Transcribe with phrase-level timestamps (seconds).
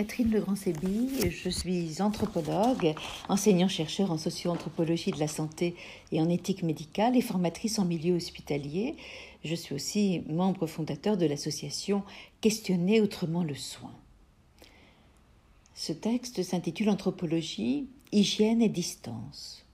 [0.00, 2.94] Catherine Legrand-Sébille, je suis anthropologue,
[3.28, 5.76] enseignant-chercheur en socio-anthropologie de la santé
[6.10, 8.96] et en éthique médicale et formatrice en milieu hospitalier.
[9.44, 12.02] Je suis aussi membre fondateur de l'association
[12.40, 13.92] Questionner autrement le soin.
[15.74, 19.66] Ce texte s'intitule Anthropologie, hygiène et distance.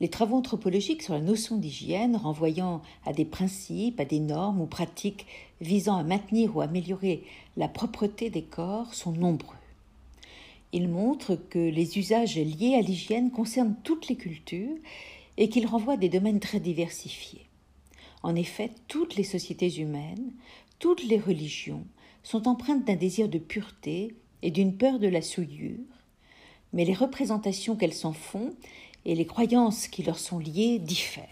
[0.00, 4.66] Les travaux anthropologiques sur la notion d'hygiène, renvoyant à des principes, à des normes ou
[4.66, 5.26] pratiques
[5.60, 7.22] visant à maintenir ou améliorer
[7.56, 9.56] la propreté des corps, sont nombreux.
[10.72, 14.76] Ils montrent que les usages liés à l'hygiène concernent toutes les cultures
[15.36, 17.46] et qu'ils renvoient à des domaines très diversifiés.
[18.22, 20.32] En effet, toutes les sociétés humaines,
[20.78, 21.84] toutes les religions
[22.22, 25.78] sont empreintes d'un désir de pureté et d'une peur de la souillure,
[26.72, 28.50] mais les représentations qu'elles s'en font
[29.04, 31.26] et les croyances qui leur sont liées diffèrent.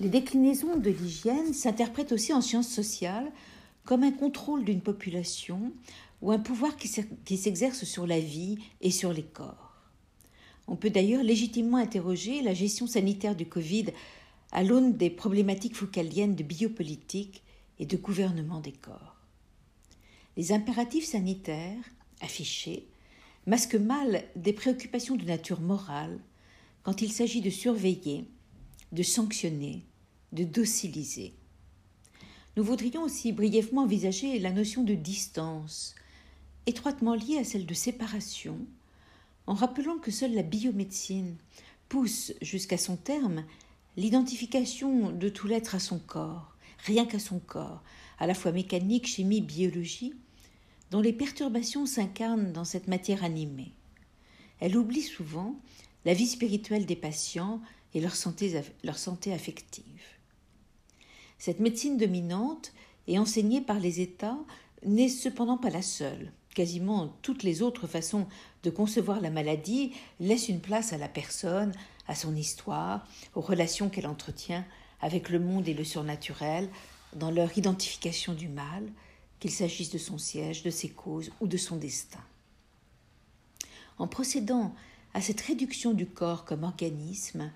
[0.00, 3.30] Les déclinaisons de l'hygiène s'interprètent aussi en sciences sociales
[3.84, 5.72] comme un contrôle d'une population
[6.20, 9.72] ou un pouvoir qui s'exerce sur la vie et sur les corps.
[10.68, 13.86] On peut d'ailleurs légitimement interroger la gestion sanitaire du Covid
[14.52, 17.42] à l'aune des problématiques foucaliennes de biopolitique
[17.78, 19.16] et de gouvernement des corps.
[20.36, 21.82] Les impératifs sanitaires
[22.20, 22.86] affichés
[23.46, 26.18] masque mal des préoccupations de nature morale
[26.82, 28.28] quand il s'agit de surveiller,
[28.92, 29.84] de sanctionner,
[30.32, 31.34] de dociliser.
[32.56, 35.94] Nous voudrions aussi brièvement envisager la notion de distance,
[36.66, 38.58] étroitement liée à celle de séparation,
[39.46, 41.36] en rappelant que seule la biomédecine
[41.88, 43.44] pousse jusqu'à son terme
[43.96, 46.56] l'identification de tout l'être à son corps,
[46.86, 47.82] rien qu'à son corps,
[48.18, 50.14] à la fois mécanique, chimie, biologie,
[50.92, 53.72] dont les perturbations s'incarnent dans cette matière animée.
[54.60, 55.56] Elle oublie souvent
[56.04, 57.62] la vie spirituelle des patients
[57.94, 60.02] et leur santé, leur santé affective.
[61.38, 62.74] Cette médecine dominante
[63.08, 64.38] et enseignée par les États
[64.84, 66.30] n'est cependant pas la seule.
[66.54, 68.26] Quasiment toutes les autres façons
[68.62, 71.72] de concevoir la maladie laissent une place à la personne,
[72.06, 74.66] à son histoire, aux relations qu'elle entretient
[75.00, 76.68] avec le monde et le surnaturel,
[77.16, 78.84] dans leur identification du mal,
[79.42, 82.22] qu'il s'agisse de son siège, de ses causes ou de son destin.
[83.98, 84.72] En procédant
[85.14, 87.50] à cette réduction du corps comme organisme,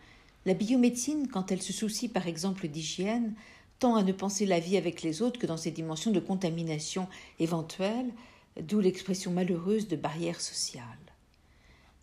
[0.46, 3.34] la biomédecine, quand elle se soucie par exemple d'hygiène,
[3.78, 7.06] tend à ne penser la vie avec les autres que dans ses dimensions de contamination
[7.38, 8.12] éventuelle,
[8.60, 10.82] d'où l'expression malheureuse de barrière sociale.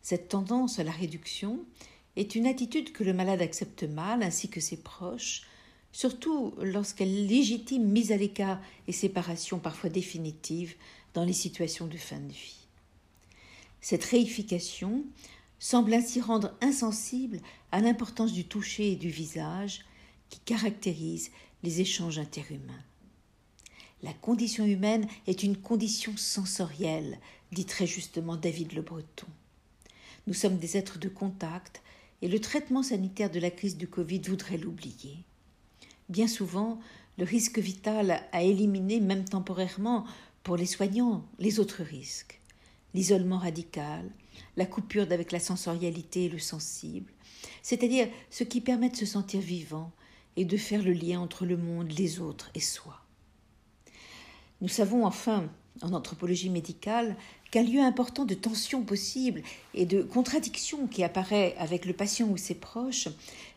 [0.01, 1.59] Cette tendance à la réduction
[2.15, 5.45] est une attitude que le malade accepte mal, ainsi que ses proches,
[5.93, 10.75] surtout lorsqu'elle légitime mise à l'écart et séparation parfois définitive
[11.13, 12.67] dans les situations de fin de vie.
[13.79, 15.05] Cette réification
[15.59, 17.39] semble ainsi rendre insensible
[17.71, 19.85] à l'importance du toucher et du visage
[20.29, 21.31] qui caractérise
[21.61, 22.83] les échanges interhumains.
[24.01, 27.19] La condition humaine est une condition sensorielle,
[27.51, 29.27] dit très justement David Le Breton.
[30.27, 31.81] Nous sommes des êtres de contact
[32.21, 35.23] et le traitement sanitaire de la crise du Covid voudrait l'oublier.
[36.13, 36.79] Bien souvent,
[37.17, 40.05] le risque vital à éliminer, même temporairement,
[40.43, 42.39] pour les soignants, les autres risques.
[42.93, 44.07] L'isolement radical,
[44.55, 47.11] la coupure avec la sensorialité et le sensible,
[47.63, 49.91] c'est-à-dire ce qui permet de se sentir vivant
[50.37, 53.01] et de faire le lien entre le monde, les autres et soi.
[54.61, 55.49] Nous savons enfin,
[55.81, 57.15] en anthropologie médicale,
[57.49, 59.41] qu'un lieu important de tension possible
[59.73, 63.07] et de contradiction qui apparaît avec le patient ou ses proches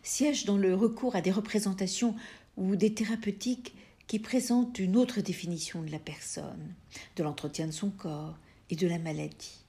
[0.01, 2.15] siège dans le recours à des représentations
[2.57, 3.73] ou des thérapeutiques
[4.07, 6.73] qui présentent une autre définition de la personne,
[7.15, 8.37] de l'entretien de son corps
[8.69, 9.59] et de la maladie.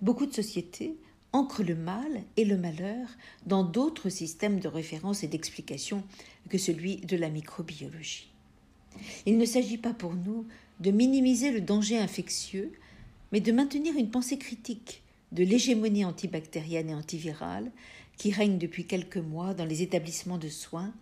[0.00, 0.96] Beaucoup de sociétés
[1.32, 3.08] ancrent le mal et le malheur
[3.46, 6.02] dans d'autres systèmes de référence et d'explication
[6.48, 8.30] que celui de la microbiologie.
[9.26, 10.46] Il ne s'agit pas pour nous
[10.80, 12.72] de minimiser le danger infectieux,
[13.32, 15.02] mais de maintenir une pensée critique
[15.32, 17.70] de l'hégémonie antibactérienne et antivirale
[18.16, 20.92] qui règne depuis quelques mois dans les établissements de soins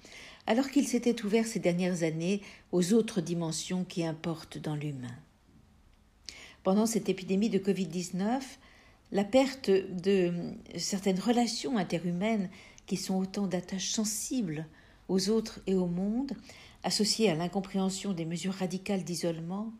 [0.46, 2.40] alors qu'il s'était ouvert ces dernières années
[2.72, 5.16] aux autres dimensions qui importent dans l'humain.
[6.62, 8.40] Pendant cette épidémie de Covid-19,
[9.12, 10.32] la perte de
[10.76, 12.50] certaines relations interhumaines
[12.86, 14.66] qui sont autant d'attaches sensibles
[15.08, 16.32] aux autres et au monde,
[16.82, 19.72] associées à l'incompréhension des mesures radicales d'isolement,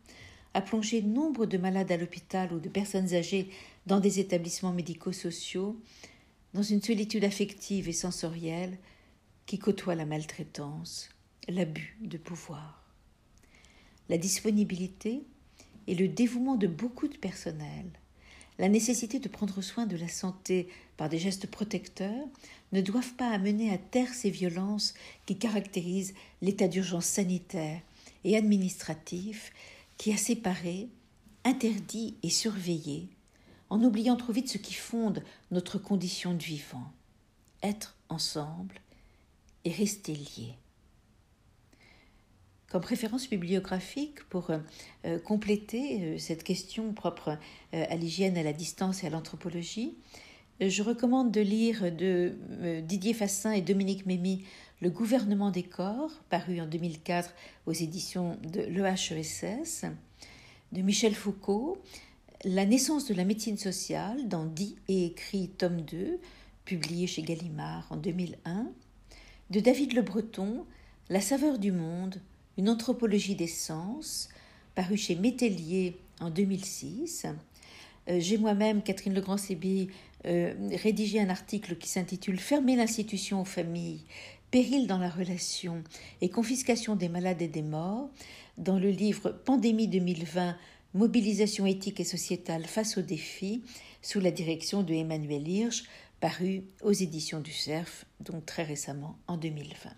[0.53, 3.49] a plongé nombre de malades à l'hôpital ou de personnes âgées
[3.85, 5.75] dans des établissements médico-sociaux
[6.53, 8.77] dans une solitude affective et sensorielle
[9.47, 11.09] qui côtoie la maltraitance,
[11.47, 12.83] l'abus de pouvoir.
[14.09, 15.23] La disponibilité
[15.87, 17.85] et le dévouement de beaucoup de personnel,
[18.59, 20.67] la nécessité de prendre soin de la santé
[20.97, 22.27] par des gestes protecteurs
[22.73, 24.93] ne doivent pas amener à terre ces violences
[25.25, 27.79] qui caractérisent l'état d'urgence sanitaire
[28.25, 29.53] et administratif
[29.97, 30.89] qui a séparé,
[31.45, 33.07] interdit et surveillé,
[33.69, 36.91] en oubliant trop vite ce qui fonde notre condition de vivant,
[37.63, 38.81] être ensemble
[39.69, 40.55] rester liés.
[42.69, 44.57] Comme référence bibliographique pour euh,
[45.05, 47.37] euh, compléter euh, cette question propre
[47.71, 49.95] à l'hygiène, à la distance et à l'anthropologie,
[50.59, 52.33] je recommande de lire de
[52.81, 54.43] Didier Fassin et Dominique Mémy
[54.81, 57.31] Le gouvernement des corps, paru en 2004
[57.67, 59.85] aux éditions de l'EHESS,
[60.71, 61.77] de Michel Foucault,
[62.43, 66.19] La naissance de la médecine sociale dans Dit et écrit tome 2,
[66.65, 68.67] publié chez Gallimard en 2001,
[69.49, 70.65] de David Le Breton,
[71.09, 72.19] La saveur du monde,
[72.57, 74.27] une anthropologie des sens,
[74.75, 77.27] paru chez Métellier en 2006.
[78.09, 79.87] Euh, j'ai moi-même, Catherine Legrand-Sébi,
[80.25, 80.53] euh,
[80.83, 84.01] rédigé un article qui s'intitule Fermer l'institution aux familles,
[84.51, 85.81] péril dans la relation
[86.19, 88.09] et confiscation des malades et des morts,
[88.57, 90.57] dans le livre Pandémie 2020,
[90.93, 93.61] mobilisation éthique et sociétale face aux défis,
[94.01, 95.83] sous la direction de Emmanuel Hirsch,
[96.19, 99.91] paru aux éditions du CERF, donc très récemment en 2020.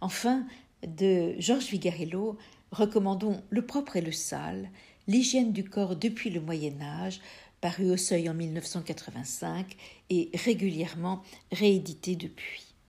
[0.00, 0.46] Enfin,
[0.86, 2.36] de Georges Vigarello,
[2.70, 4.70] recommandons Le propre et le sale,
[5.06, 7.20] l'hygiène du corps depuis le Moyen Âge,
[7.60, 9.76] paru au seuil en 1985
[10.10, 12.65] et régulièrement réédité depuis.